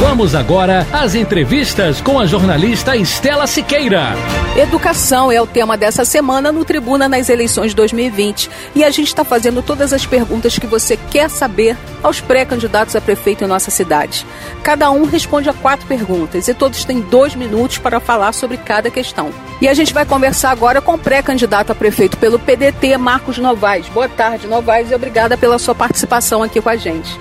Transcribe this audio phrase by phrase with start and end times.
[0.00, 4.14] Vamos agora às entrevistas com a jornalista Estela Siqueira.
[4.56, 8.50] Educação é o tema dessa semana no Tribuna nas eleições 2020.
[8.74, 13.00] E a gente está fazendo todas as perguntas que você quer saber aos pré-candidatos a
[13.00, 14.26] prefeito em nossa cidade.
[14.62, 18.90] Cada um responde a quatro perguntas e todos têm dois minutos para falar sobre cada
[18.90, 19.30] questão.
[19.60, 23.88] E a gente vai conversar agora com o pré-candidato a prefeito pelo PDT, Marcos Novaes.
[23.88, 27.16] Boa tarde, Novaes, e obrigada pela sua participação aqui com a gente.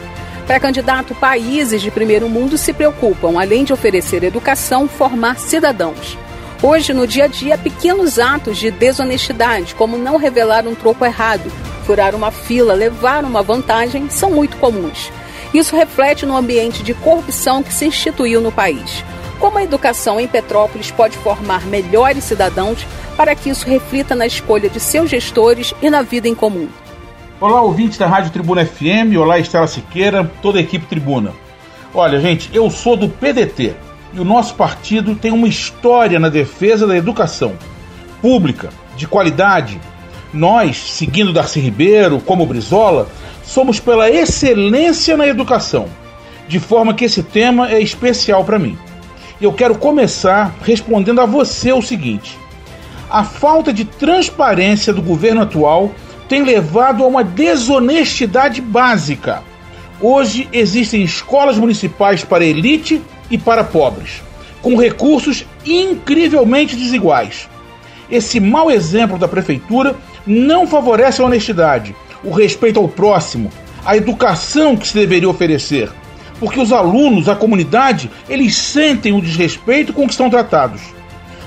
[0.45, 6.17] Para candidato, países de primeiro mundo se preocupam, além de oferecer educação, formar cidadãos.
[6.61, 11.51] Hoje, no dia a dia, pequenos atos de desonestidade, como não revelar um troco errado,
[11.85, 15.11] furar uma fila, levar uma vantagem, são muito comuns.
[15.53, 19.03] Isso reflete no ambiente de corrupção que se instituiu no país.
[19.39, 24.69] Como a educação em Petrópolis pode formar melhores cidadãos para que isso reflita na escolha
[24.69, 26.67] de seus gestores e na vida em comum?
[27.43, 31.33] Olá, ouvintes da Rádio Tribuna FM, olá Estela Siqueira, toda a equipe Tribuna.
[31.93, 33.75] Olha, gente, eu sou do PDT
[34.13, 37.51] e o nosso partido tem uma história na defesa da educação
[38.21, 39.77] pública, de qualidade.
[40.33, 43.09] Nós, seguindo Darcy Ribeiro, como Brizola,
[43.43, 45.87] somos pela excelência na educação,
[46.47, 48.77] de forma que esse tema é especial para mim.
[49.41, 52.39] Eu quero começar respondendo a você o seguinte:
[53.09, 55.91] a falta de transparência do governo atual
[56.27, 59.43] tem levado a uma desonestidade básica.
[59.99, 64.21] Hoje existem escolas municipais para elite e para pobres,
[64.61, 67.49] com recursos incrivelmente desiguais.
[68.09, 73.49] Esse mau exemplo da prefeitura não favorece a honestidade, o respeito ao próximo,
[73.85, 75.89] a educação que se deveria oferecer,
[76.39, 80.81] porque os alunos, a comunidade, eles sentem o desrespeito com que são tratados.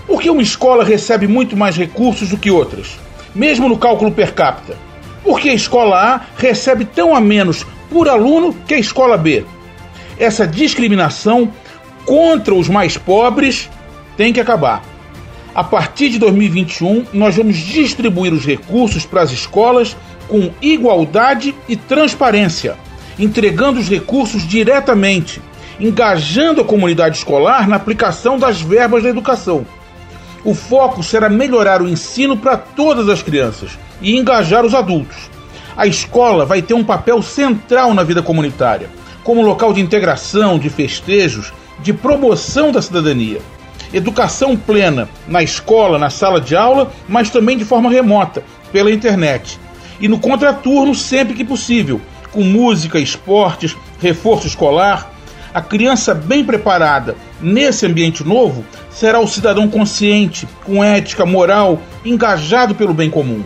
[0.06, 2.98] Por que uma escola recebe muito mais recursos do que outras?
[3.36, 4.76] Mesmo no cálculo per capita?
[5.22, 9.44] Porque a escola A recebe tão a menos por aluno que a escola B.
[10.18, 11.52] Essa discriminação
[12.06, 13.68] contra os mais pobres
[14.16, 14.82] tem que acabar.
[15.54, 19.96] A partir de 2021, nós vamos distribuir os recursos para as escolas
[20.28, 22.76] com igualdade e transparência,
[23.18, 25.40] entregando os recursos diretamente,
[25.78, 29.66] engajando a comunidade escolar na aplicação das verbas da educação.
[30.44, 35.30] O foco será melhorar o ensino para todas as crianças e engajar os adultos.
[35.76, 38.88] A escola vai ter um papel central na vida comunitária,
[39.22, 43.40] como local de integração, de festejos, de promoção da cidadania.
[43.92, 48.42] Educação plena na escola, na sala de aula, mas também de forma remota,
[48.72, 49.58] pela internet.
[50.00, 52.00] E no contraturno sempre que possível,
[52.32, 55.12] com música, esportes, reforço escolar.
[55.56, 62.74] A criança bem preparada nesse ambiente novo será o cidadão consciente, com ética, moral, engajado
[62.74, 63.42] pelo bem comum.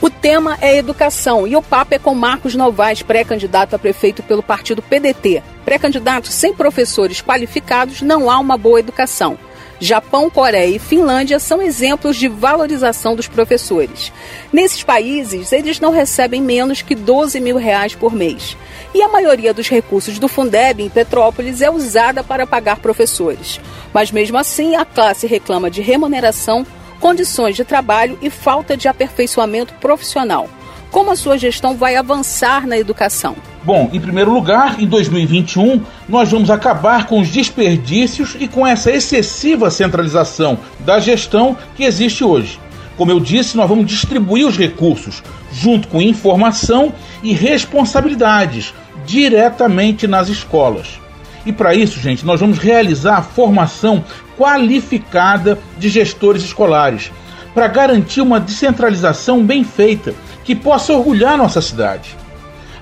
[0.00, 4.40] O tema é educação e o papo é com Marcos Novaes, pré-candidato a prefeito pelo
[4.40, 5.42] partido PDT.
[5.64, 9.36] Pré-candidato sem professores qualificados não há uma boa educação.
[9.82, 14.12] Japão, Coreia e Finlândia são exemplos de valorização dos professores.
[14.52, 18.56] Nesses países, eles não recebem menos que 12 mil reais por mês.
[18.94, 23.60] E a maioria dos recursos do Fundeb em Petrópolis é usada para pagar professores.
[23.92, 26.64] Mas mesmo assim, a classe reclama de remuneração,
[27.00, 30.48] condições de trabalho e falta de aperfeiçoamento profissional.
[30.92, 33.34] Como a sua gestão vai avançar na educação?
[33.64, 38.90] Bom, em primeiro lugar, em 2021, nós vamos acabar com os desperdícios e com essa
[38.90, 42.60] excessiva centralização da gestão que existe hoje.
[42.94, 46.92] Como eu disse, nós vamos distribuir os recursos junto com informação
[47.22, 48.74] e responsabilidades
[49.06, 51.00] diretamente nas escolas.
[51.46, 54.04] E para isso, gente, nós vamos realizar a formação
[54.36, 57.10] qualificada de gestores escolares
[57.54, 60.14] para garantir uma descentralização bem feita
[60.44, 62.16] que possa orgulhar nossa cidade.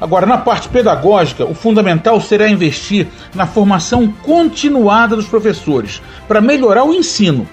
[0.01, 6.85] Agora, na parte pedagógica, o fundamental será investir na formação continuada dos professores para melhorar
[6.85, 7.47] o ensino.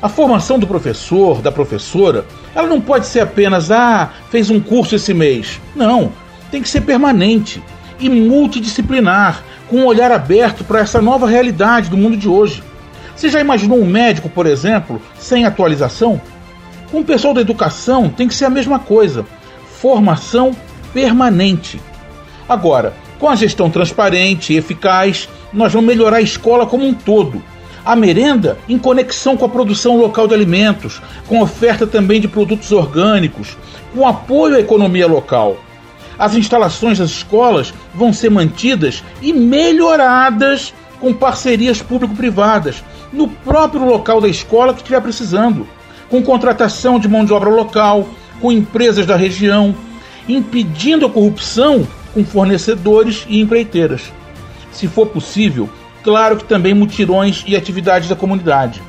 [0.00, 2.24] A formação do professor, da professora,
[2.56, 5.60] ela não pode ser apenas, ah, fez um curso esse mês.
[5.76, 6.10] Não,
[6.50, 7.62] tem que ser permanente
[8.00, 12.64] e multidisciplinar, com um olhar aberto para essa nova realidade do mundo de hoje.
[13.14, 16.20] Você já imaginou um médico, por exemplo, sem atualização?
[16.90, 19.24] Com o pessoal da educação tem que ser a mesma coisa
[19.82, 20.52] formação
[20.94, 21.80] permanente.
[22.48, 27.40] Agora, Com a gestão transparente e eficaz, nós vamos melhorar a escola como um todo.
[27.84, 32.72] A merenda em conexão com a produção local de alimentos, com oferta também de produtos
[32.72, 33.56] orgânicos,
[33.94, 35.56] com apoio à economia local.
[36.18, 42.82] As instalações das escolas vão ser mantidas e melhoradas com parcerias público-privadas
[43.12, 45.64] no próprio local da escola que estiver precisando,
[46.10, 48.08] com contratação de mão de obra local,
[48.40, 49.74] com empresas da região,
[50.28, 54.12] impedindo a corrupção com fornecedores e empreiteiras.
[54.70, 55.68] Se for possível,
[56.02, 58.82] claro que também mutirões e atividades da comunidade.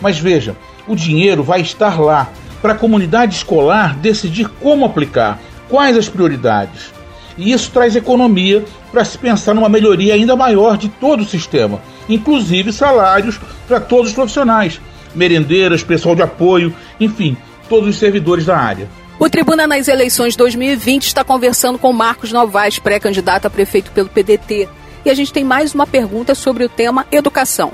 [0.00, 0.56] Mas veja,
[0.86, 2.30] o dinheiro vai estar lá
[2.60, 5.38] para a comunidade escolar decidir como aplicar,
[5.68, 6.92] quais as prioridades.
[7.36, 11.80] E isso traz economia para se pensar numa melhoria ainda maior de todo o sistema,
[12.08, 13.38] inclusive salários
[13.68, 14.80] para todos os profissionais,
[15.14, 17.36] merendeiras, pessoal de apoio, enfim,
[17.68, 18.88] todos os servidores da área.
[19.18, 24.68] O Tribuna nas eleições 2020 está conversando com Marcos Novaes, pré-candidato a prefeito pelo PDT.
[25.04, 27.72] E a gente tem mais uma pergunta sobre o tema educação.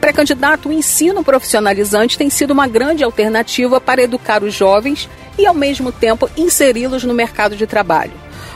[0.00, 5.54] Pré-candidato, o ensino profissionalizante tem sido uma grande alternativa para educar os jovens e, ao
[5.54, 8.12] mesmo tempo, inseri-los no mercado de trabalho.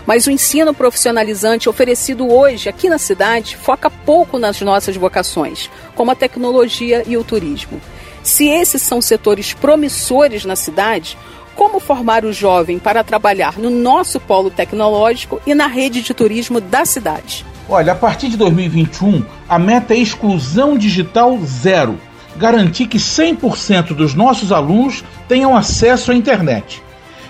[0.06, 6.10] Mas o ensino profissionalizante oferecido hoje aqui na cidade foca pouco nas nossas vocações, como
[6.10, 7.80] a tecnologia e o turismo.
[8.22, 11.18] Se esses são setores promissores na cidade,
[11.56, 16.60] como formar o jovem para trabalhar no nosso polo tecnológico e na rede de turismo
[16.60, 17.44] da cidade?
[17.68, 21.98] Olha, a partir de 2021, a meta é exclusão digital zero.
[22.36, 26.82] Garantir que 100% dos nossos alunos tenham acesso à internet.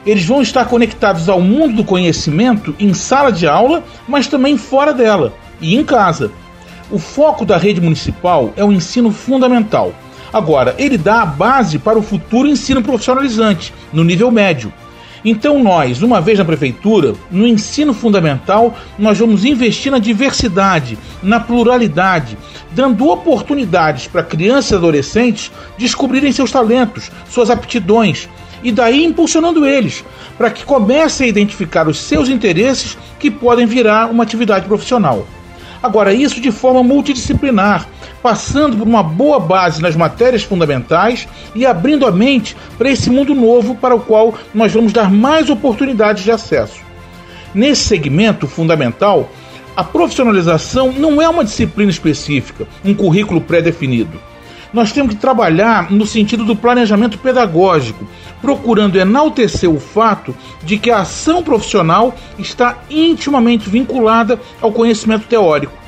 [0.05, 4.93] Eles vão estar conectados ao mundo do conhecimento em sala de aula, mas também fora
[4.93, 6.31] dela e em casa.
[6.91, 9.95] O foco da rede municipal é o ensino fundamental.
[10.33, 14.73] Agora, ele dá a base para o futuro ensino profissionalizante, no nível médio.
[15.25, 21.39] Então nós, uma vez na prefeitura, no ensino fundamental, nós vamos investir na diversidade, na
[21.39, 22.37] pluralidade,
[22.73, 28.29] dando oportunidades para crianças e adolescentes descobrirem seus talentos, suas aptidões,
[28.65, 30.05] e daí impulsionando eles,
[30.37, 35.27] para que comecem a identificar os seus interesses que podem virar uma atividade profissional.
[35.81, 37.89] Agora, isso de forma multidisciplinar,
[38.23, 43.35] passando por uma boa base nas matérias fundamentais e abrindo a mente para esse mundo
[43.35, 46.81] novo para o qual nós vamos dar mais oportunidades de acesso.
[47.55, 49.29] Nesse segmento fundamental,
[49.77, 54.21] a profissionalização não é uma disciplina específica, um currículo pré-definido.
[54.73, 58.07] Nós temos que trabalhar no sentido do planejamento pedagógico,
[58.41, 65.82] procurando enaltecer o fato de que a ação profissional está intimamente vinculada ao conhecimento teórico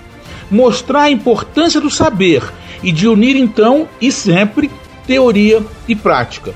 [0.50, 2.42] mostrar a importância do saber
[2.82, 4.70] e de unir então e sempre
[5.06, 6.54] teoria e prática.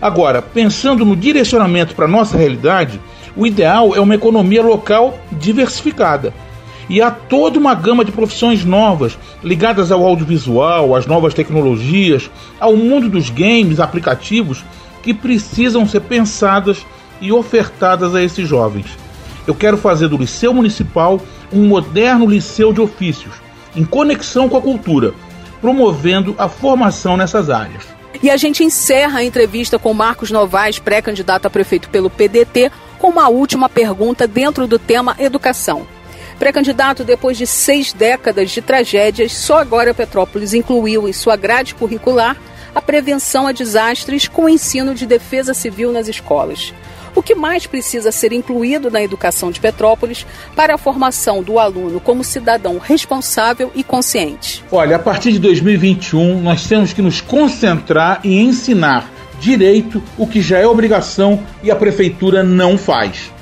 [0.00, 3.00] Agora, pensando no direcionamento para nossa realidade,
[3.36, 6.32] o ideal é uma economia local diversificada.
[6.88, 12.74] E há toda uma gama de profissões novas ligadas ao audiovisual, às novas tecnologias, ao
[12.74, 14.64] mundo dos games, aplicativos,
[15.02, 16.86] que precisam ser pensadas
[17.20, 18.86] e ofertadas a esses jovens.
[19.46, 21.20] Eu quero fazer do Liceu Municipal
[21.52, 23.34] um moderno liceu de ofícios,
[23.74, 25.14] em conexão com a cultura,
[25.60, 27.84] promovendo a formação nessas áreas.
[28.22, 33.10] E a gente encerra a entrevista com Marcos Novaes, pré-candidato a prefeito pelo PDT, com
[33.10, 35.86] uma última pergunta dentro do tema educação.
[36.38, 42.36] Pré-candidato, depois de seis décadas de tragédias, só agora Petrópolis incluiu em sua grade curricular
[42.74, 46.72] a prevenção a desastres com o ensino de defesa civil nas escolas
[47.18, 51.98] o que mais precisa ser incluído na educação de Petrópolis para a formação do aluno
[51.98, 54.64] como cidadão responsável e consciente?
[54.70, 59.10] Olha, a partir de 2021, nós temos que nos concentrar em ensinar
[59.40, 63.32] direito o que já é obrigação e a prefeitura não faz.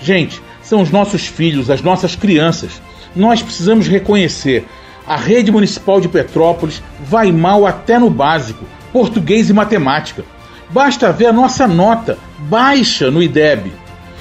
[0.00, 2.80] Gente, são os nossos filhos, as nossas crianças.
[3.14, 4.66] Nós precisamos reconhecer.
[5.06, 10.24] A rede municipal de Petrópolis vai mal até no básico, português e matemática.
[10.70, 13.72] Basta ver a nossa nota baixa no IDEB.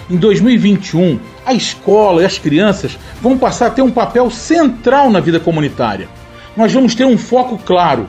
[0.10, 5.20] Em 2021, a escola e as crianças vão passar a ter um papel central na
[5.20, 6.08] vida comunitária.
[6.56, 8.08] Nós vamos ter um foco claro.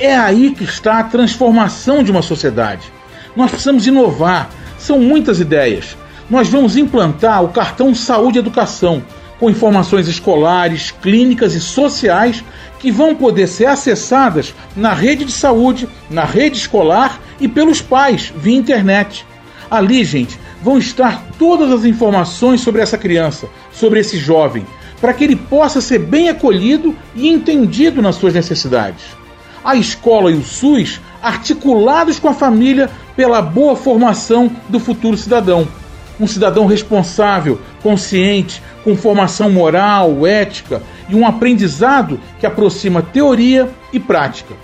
[0.00, 2.92] É aí que está a transformação de uma sociedade.
[3.36, 4.50] Nós precisamos inovar.
[4.76, 5.96] São muitas ideias.
[6.28, 9.00] Nós vamos implantar o cartão Saúde e Educação,
[9.38, 12.42] com informações escolares, clínicas e sociais
[12.80, 18.32] que vão poder ser acessadas na rede de saúde, na rede escolar e pelos pais
[18.36, 19.26] via internet.
[19.70, 24.66] Ali, gente, vão estar todas as informações sobre essa criança, sobre esse jovem,
[25.00, 29.04] para que ele possa ser bem acolhido e entendido nas suas necessidades.
[29.64, 35.66] A escola e o SUS articulados com a família pela boa formação do futuro cidadão.
[36.18, 44.00] um cidadão responsável, consciente, com formação moral, ética e um aprendizado que aproxima teoria e
[44.00, 44.54] prática.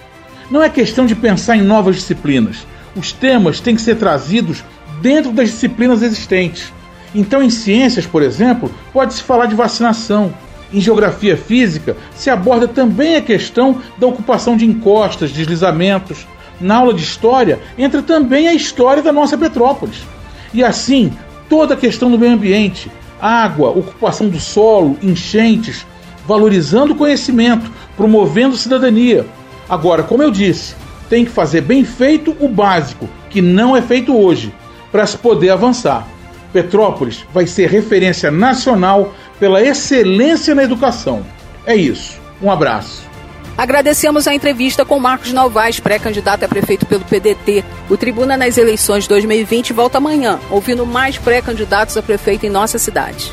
[0.50, 2.66] Não é questão de pensar em novas disciplinas.
[2.94, 4.62] Os temas têm que ser trazidos
[5.00, 6.72] dentro das disciplinas existentes.
[7.14, 10.32] Então, em ciências, por exemplo, pode-se falar de vacinação.
[10.72, 16.26] Em geografia física, se aborda também a questão da ocupação de encostas, deslizamentos.
[16.60, 19.98] Na aula de história, entra também a história da nossa Petrópolis.
[20.54, 21.12] E assim,
[21.48, 25.84] toda a questão do meio ambiente, água, ocupação do solo, enchentes,
[26.26, 29.26] valorizando o conhecimento, promovendo cidadania.
[29.72, 30.74] Agora, como eu disse,
[31.08, 34.52] tem que fazer bem feito o básico, que não é feito hoje,
[34.90, 36.06] para se poder avançar.
[36.52, 41.24] Petrópolis vai ser referência nacional pela excelência na educação.
[41.64, 42.20] É isso.
[42.42, 43.02] Um abraço.
[43.56, 47.64] Agradecemos a entrevista com Marcos Novaes, pré-candidato a prefeito pelo PDT.
[47.88, 53.32] O Tribuna nas eleições 2020 volta amanhã, ouvindo mais pré-candidatos a prefeito em nossa cidade.